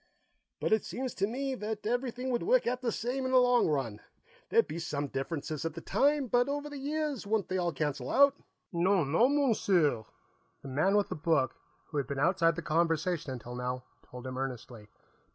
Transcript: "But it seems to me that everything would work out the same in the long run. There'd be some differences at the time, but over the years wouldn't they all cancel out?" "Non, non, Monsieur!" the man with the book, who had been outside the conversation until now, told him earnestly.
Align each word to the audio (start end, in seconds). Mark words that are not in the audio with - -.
"But 0.59 0.73
it 0.73 0.83
seems 0.83 1.13
to 1.13 1.27
me 1.27 1.53
that 1.53 1.85
everything 1.85 2.31
would 2.31 2.41
work 2.41 2.65
out 2.65 2.81
the 2.81 2.91
same 2.91 3.23
in 3.23 3.31
the 3.31 3.37
long 3.37 3.67
run. 3.67 3.99
There'd 4.49 4.67
be 4.67 4.79
some 4.79 5.05
differences 5.09 5.63
at 5.63 5.75
the 5.75 5.79
time, 5.81 6.25
but 6.25 6.49
over 6.49 6.71
the 6.71 6.79
years 6.79 7.27
wouldn't 7.27 7.49
they 7.49 7.59
all 7.59 7.71
cancel 7.71 8.09
out?" 8.09 8.33
"Non, 8.73 9.11
non, 9.11 9.37
Monsieur!" 9.37 10.03
the 10.63 10.69
man 10.69 10.97
with 10.97 11.09
the 11.09 11.15
book, 11.15 11.53
who 11.91 11.97
had 11.97 12.07
been 12.07 12.17
outside 12.17 12.55
the 12.55 12.63
conversation 12.63 13.31
until 13.31 13.53
now, 13.53 13.83
told 14.09 14.25
him 14.25 14.39
earnestly. 14.39 14.87